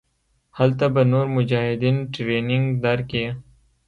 هلته 0.57 0.85
به 0.93 1.01
نور 1.11 1.25
مجاهدين 1.37 1.95
ټرېننګ 2.13 2.65
دركي. 2.83 3.25